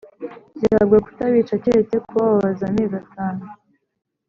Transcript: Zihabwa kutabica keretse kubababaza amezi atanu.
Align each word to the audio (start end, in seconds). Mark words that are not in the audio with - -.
Zihabwa 0.59 0.97
kutabica 1.05 1.55
keretse 1.63 1.95
kubababaza 2.05 2.63
amezi 2.69 2.95
atanu. 3.03 3.43